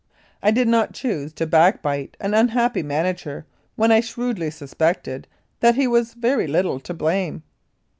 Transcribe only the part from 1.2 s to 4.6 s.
to backbite an unhappy manager when I shrewdly